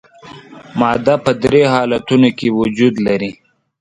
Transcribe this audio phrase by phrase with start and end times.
[0.79, 3.31] ماده په درې حالتونو کې وجود لري.